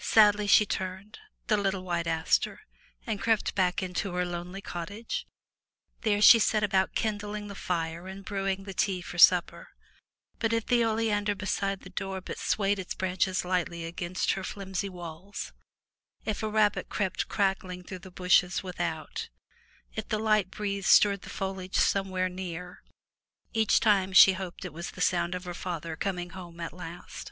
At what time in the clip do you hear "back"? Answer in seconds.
3.54-3.80